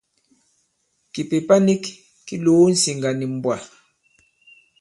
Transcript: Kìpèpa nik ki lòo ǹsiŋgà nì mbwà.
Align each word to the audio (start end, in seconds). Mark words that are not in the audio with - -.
Kìpèpa 1.13 1.55
nik 1.67 1.83
ki 2.25 2.35
lòo 2.45 2.63
ǹsiŋgà 2.73 3.09
nì 3.19 3.25
mbwà. 3.35 3.55